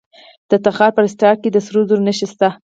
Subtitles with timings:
[0.49, 2.49] د تخار په رستاق کې د سرو زرو نښې شته.